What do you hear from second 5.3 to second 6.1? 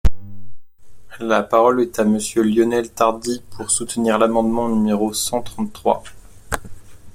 trente-trois.